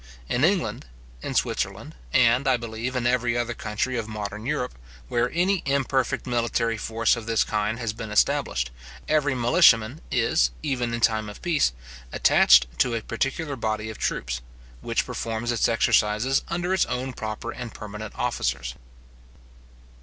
In 0.27 0.43
England, 0.43 0.87
in 1.21 1.35
Switzerland, 1.35 1.93
and, 2.11 2.47
I 2.47 2.57
believe, 2.57 2.95
in 2.95 3.05
every 3.05 3.37
other 3.37 3.53
country 3.53 3.97
of 3.99 4.07
modern 4.07 4.47
Europe, 4.47 4.73
where 5.09 5.29
any 5.29 5.61
imperfect 5.67 6.25
military 6.25 6.75
force 6.75 7.15
of 7.15 7.27
this 7.27 7.43
kind 7.43 7.77
has 7.77 7.93
been 7.93 8.09
established, 8.09 8.71
every 9.07 9.35
militiaman 9.35 10.01
is, 10.09 10.49
even 10.63 10.95
in 10.95 11.01
time 11.01 11.29
of 11.29 11.43
peace, 11.43 11.71
attached 12.11 12.65
to 12.79 12.95
a 12.95 13.03
particular 13.03 13.55
body 13.55 13.91
of 13.91 13.99
troops, 13.99 14.41
which 14.81 15.05
performs 15.05 15.51
its 15.51 15.67
exercises 15.69 16.41
under 16.47 16.73
its 16.73 16.87
own 16.87 17.13
proper 17.13 17.51
and 17.51 17.75
permanent 17.75 18.15
officers. 18.17 18.73